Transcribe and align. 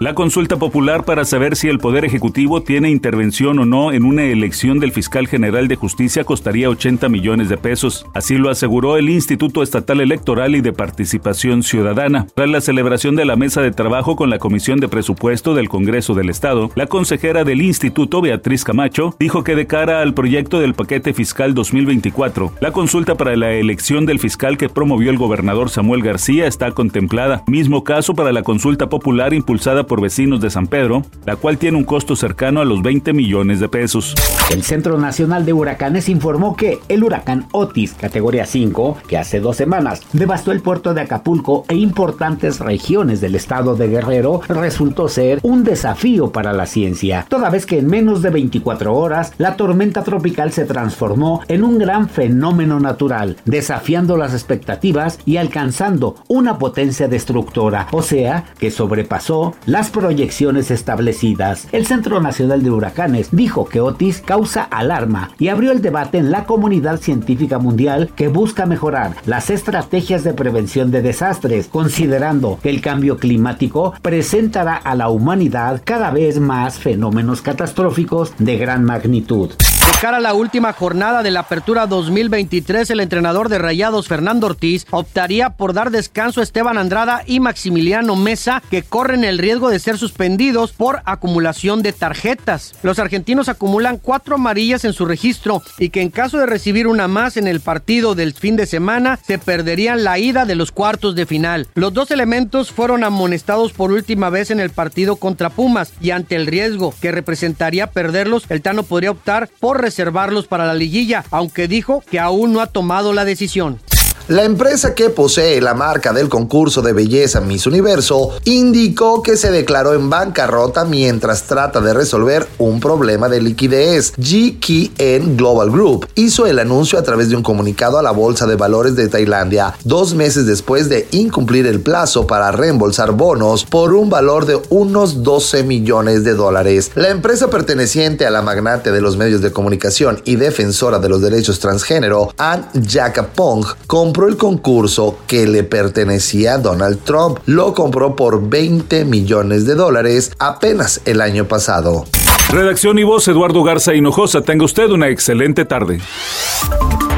La 0.00 0.12
consulta 0.12 0.56
popular 0.56 1.04
para 1.04 1.24
saber 1.24 1.54
si 1.54 1.68
el 1.68 1.78
Poder 1.78 2.04
Ejecutivo 2.04 2.62
tiene 2.62 2.90
intervención 2.90 3.60
o 3.60 3.64
no 3.64 3.92
en 3.92 4.04
una 4.04 4.24
elección 4.24 4.80
del 4.80 4.90
fiscal 4.90 5.28
general 5.28 5.68
de 5.68 5.76
justicia 5.76 6.24
costaría 6.24 6.68
80 6.68 7.08
millones 7.08 7.48
de 7.48 7.56
pesos. 7.56 8.04
Así 8.12 8.36
lo 8.36 8.50
aseguró 8.50 8.96
el 8.96 9.08
Instituto 9.08 9.62
Estatal 9.62 10.00
Electoral 10.00 10.56
y 10.56 10.62
de 10.62 10.72
Participación 10.72 11.62
Ciudadana. 11.62 12.26
Tras 12.34 12.48
la 12.48 12.60
celebración 12.60 13.14
de 13.14 13.24
la 13.24 13.36
mesa 13.36 13.62
de 13.62 13.70
trabajo 13.70 14.16
con 14.16 14.30
la 14.30 14.40
Comisión 14.40 14.80
de 14.80 14.88
Presupuesto 14.88 15.54
del 15.54 15.68
Congreso 15.68 16.14
del 16.14 16.28
Estado, 16.28 16.72
la 16.74 16.86
consejera 16.86 17.44
del 17.44 17.62
instituto, 17.62 18.20
Beatriz 18.20 18.64
Camacho, 18.64 19.14
dijo 19.20 19.44
que 19.44 19.54
de 19.54 19.68
cara 19.68 20.02
al 20.02 20.12
proyecto 20.12 20.58
del 20.58 20.74
paquete 20.74 21.14
fiscal 21.14 21.54
2024, 21.54 22.52
la 22.60 22.72
consulta 22.72 23.14
para 23.14 23.36
la 23.36 23.52
elección 23.52 24.06
del 24.06 24.18
fiscal 24.18 24.58
que 24.58 24.68
promovió 24.68 25.10
el 25.10 25.18
gobernador 25.18 25.70
Samuel 25.70 26.02
García 26.02 26.48
está 26.48 26.72
contemplada. 26.72 27.44
Mismo 27.46 27.84
caso 27.84 28.14
para 28.14 28.32
la 28.32 28.42
consulta 28.42 28.88
popular 28.88 29.32
impulsada 29.32 29.83
por 29.86 30.00
vecinos 30.00 30.40
de 30.40 30.50
San 30.50 30.66
Pedro, 30.66 31.02
la 31.26 31.36
cual 31.36 31.58
tiene 31.58 31.76
un 31.76 31.84
costo 31.84 32.16
cercano 32.16 32.60
a 32.60 32.64
los 32.64 32.82
20 32.82 33.12
millones 33.12 33.60
de 33.60 33.68
pesos. 33.68 34.14
El 34.50 34.62
Centro 34.62 34.98
Nacional 34.98 35.44
de 35.44 35.52
Huracanes 35.52 36.08
informó 36.08 36.56
que 36.56 36.78
el 36.88 37.04
huracán 37.04 37.46
Otis, 37.52 37.94
categoría 37.94 38.46
5, 38.46 38.98
que 39.08 39.18
hace 39.18 39.40
dos 39.40 39.56
semanas 39.56 40.02
devastó 40.12 40.52
el 40.52 40.60
puerto 40.60 40.94
de 40.94 41.00
Acapulco 41.00 41.64
e 41.68 41.76
importantes 41.76 42.60
regiones 42.60 43.20
del 43.20 43.34
estado 43.34 43.76
de 43.76 43.88
Guerrero, 43.88 44.40
resultó 44.48 45.08
ser 45.08 45.40
un 45.42 45.64
desafío 45.64 46.30
para 46.32 46.52
la 46.52 46.66
ciencia, 46.66 47.26
toda 47.28 47.50
vez 47.50 47.66
que 47.66 47.78
en 47.78 47.86
menos 47.86 48.22
de 48.22 48.30
24 48.30 48.94
horas 48.94 49.32
la 49.38 49.56
tormenta 49.56 50.02
tropical 50.02 50.52
se 50.52 50.64
transformó 50.64 51.40
en 51.48 51.64
un 51.64 51.78
gran 51.78 52.08
fenómeno 52.08 52.80
natural, 52.80 53.36
desafiando 53.44 54.16
las 54.16 54.32
expectativas 54.32 55.18
y 55.24 55.36
alcanzando 55.36 56.16
una 56.28 56.58
potencia 56.58 57.08
destructora, 57.08 57.88
o 57.92 58.02
sea, 58.02 58.44
que 58.58 58.70
sobrepasó 58.70 59.54
las 59.74 59.90
proyecciones 59.90 60.70
establecidas. 60.70 61.66
El 61.72 61.84
Centro 61.84 62.20
Nacional 62.20 62.62
de 62.62 62.70
Huracanes 62.70 63.30
dijo 63.32 63.64
que 63.64 63.80
Otis 63.80 64.20
causa 64.24 64.62
alarma 64.62 65.32
y 65.36 65.48
abrió 65.48 65.72
el 65.72 65.82
debate 65.82 66.18
en 66.18 66.30
la 66.30 66.44
comunidad 66.44 67.00
científica 67.00 67.58
mundial 67.58 68.12
que 68.14 68.28
busca 68.28 68.66
mejorar 68.66 69.16
las 69.26 69.50
estrategias 69.50 70.22
de 70.22 70.32
prevención 70.32 70.92
de 70.92 71.02
desastres, 71.02 71.66
considerando 71.66 72.60
que 72.62 72.70
el 72.70 72.80
cambio 72.80 73.16
climático 73.16 73.94
presentará 74.00 74.76
a 74.76 74.94
la 74.94 75.08
humanidad 75.08 75.82
cada 75.84 76.12
vez 76.12 76.38
más 76.38 76.78
fenómenos 76.78 77.42
catastróficos 77.42 78.32
de 78.38 78.56
gran 78.56 78.84
magnitud. 78.84 79.50
De 79.86 79.92
cara 80.00 80.16
a 80.16 80.20
la 80.20 80.32
última 80.32 80.72
jornada 80.72 81.22
de 81.22 81.30
la 81.30 81.40
Apertura 81.40 81.86
2023, 81.86 82.88
el 82.88 83.00
entrenador 83.00 83.50
de 83.50 83.58
Rayados, 83.58 84.08
Fernando 84.08 84.46
Ortiz, 84.46 84.86
optaría 84.90 85.50
por 85.50 85.74
dar 85.74 85.90
descanso 85.90 86.40
a 86.40 86.42
Esteban 86.42 86.78
Andrada 86.78 87.22
y 87.26 87.38
Maximiliano 87.38 88.16
Mesa, 88.16 88.62
que 88.70 88.82
corren 88.82 89.24
el 89.24 89.36
riesgo 89.36 89.68
de 89.68 89.78
ser 89.78 89.98
suspendidos 89.98 90.72
por 90.72 91.02
acumulación 91.04 91.82
de 91.82 91.92
tarjetas. 91.92 92.74
Los 92.82 92.98
argentinos 92.98 93.50
acumulan 93.50 93.98
cuatro 93.98 94.36
amarillas 94.36 94.86
en 94.86 94.94
su 94.94 95.04
registro 95.04 95.62
y 95.78 95.90
que 95.90 96.00
en 96.00 96.08
caso 96.08 96.38
de 96.38 96.46
recibir 96.46 96.86
una 96.86 97.06
más 97.06 97.36
en 97.36 97.46
el 97.46 97.60
partido 97.60 98.14
del 98.14 98.32
fin 98.32 98.56
de 98.56 98.64
semana, 98.64 99.18
se 99.22 99.38
perderían 99.38 100.02
la 100.02 100.18
ida 100.18 100.46
de 100.46 100.54
los 100.54 100.72
cuartos 100.72 101.14
de 101.14 101.26
final. 101.26 101.68
Los 101.74 101.92
dos 101.92 102.10
elementos 102.10 102.72
fueron 102.72 103.04
amonestados 103.04 103.74
por 103.74 103.92
última 103.92 104.30
vez 104.30 104.50
en 104.50 104.60
el 104.60 104.70
partido 104.70 105.16
contra 105.16 105.50
Pumas 105.50 105.92
y 106.00 106.10
ante 106.10 106.36
el 106.36 106.46
riesgo 106.46 106.94
que 107.02 107.12
representaría 107.12 107.88
perderlos, 107.88 108.46
el 108.48 108.62
Tano 108.62 108.84
podría 108.84 109.10
optar 109.10 109.50
por 109.60 109.73
reservarlos 109.74 110.46
para 110.46 110.66
la 110.66 110.74
liguilla, 110.74 111.24
aunque 111.30 111.68
dijo 111.68 112.02
que 112.10 112.20
aún 112.20 112.52
no 112.52 112.60
ha 112.60 112.66
tomado 112.66 113.12
la 113.12 113.24
decisión. 113.24 113.80
La 114.28 114.44
empresa 114.44 114.94
que 114.94 115.10
posee 115.10 115.60
la 115.60 115.74
marca 115.74 116.14
del 116.14 116.30
concurso 116.30 116.80
de 116.80 116.94
belleza 116.94 117.42
Miss 117.42 117.66
Universo 117.66 118.30
indicó 118.44 119.22
que 119.22 119.36
se 119.36 119.50
declaró 119.50 119.92
en 119.92 120.08
bancarrota 120.08 120.86
mientras 120.86 121.42
trata 121.42 121.82
de 121.82 121.92
resolver 121.92 122.48
un 122.56 122.80
problema 122.80 123.28
de 123.28 123.42
liquidez. 123.42 124.14
GKN 124.16 125.36
Global 125.36 125.70
Group 125.70 126.08
hizo 126.14 126.46
el 126.46 126.58
anuncio 126.58 126.98
a 126.98 127.02
través 127.02 127.28
de 127.28 127.36
un 127.36 127.42
comunicado 127.42 127.98
a 127.98 128.02
la 128.02 128.12
Bolsa 128.12 128.46
de 128.46 128.56
Valores 128.56 128.96
de 128.96 129.08
Tailandia 129.08 129.74
dos 129.84 130.14
meses 130.14 130.46
después 130.46 130.88
de 130.88 131.06
incumplir 131.10 131.66
el 131.66 131.80
plazo 131.80 132.26
para 132.26 132.50
reembolsar 132.50 133.12
bonos 133.12 133.66
por 133.66 133.92
un 133.92 134.08
valor 134.08 134.46
de 134.46 134.58
unos 134.70 135.22
12 135.22 135.64
millones 135.64 136.24
de 136.24 136.32
dólares. 136.32 136.92
La 136.94 137.10
empresa 137.10 137.50
perteneciente 137.50 138.24
a 138.24 138.30
la 138.30 138.40
magnate 138.40 138.90
de 138.90 139.02
los 139.02 139.18
medios 139.18 139.42
de 139.42 139.52
comunicación 139.52 140.22
y 140.24 140.36
defensora 140.36 140.98
de 140.98 141.10
los 141.10 141.20
derechos 141.20 141.60
transgénero, 141.60 142.32
Ann 142.38 142.70
Jacapong, 142.72 143.66
con 143.86 144.13
compró 144.14 144.28
el 144.28 144.36
concurso 144.36 145.18
que 145.26 145.44
le 145.44 145.64
pertenecía 145.64 146.54
a 146.54 146.58
Donald 146.58 147.00
Trump. 147.02 147.40
Lo 147.46 147.74
compró 147.74 148.14
por 148.14 148.48
20 148.48 149.04
millones 149.06 149.66
de 149.66 149.74
dólares 149.74 150.30
apenas 150.38 151.00
el 151.04 151.20
año 151.20 151.48
pasado. 151.48 152.04
Redacción 152.48 152.96
y 153.00 153.02
voz 153.02 153.26
Eduardo 153.26 153.64
Garza 153.64 153.92
Hinojosa. 153.92 154.42
Tenga 154.42 154.66
usted 154.66 154.88
una 154.90 155.08
excelente 155.08 155.64
tarde. 155.64 155.98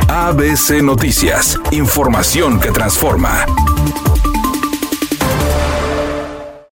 ABC 0.09 0.83
Noticias. 0.83 1.61
Información 1.71 2.59
que 2.61 2.71
transforma. 2.71 3.45